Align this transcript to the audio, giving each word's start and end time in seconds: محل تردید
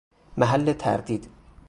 محل 0.37 0.73
تردید 0.73 1.29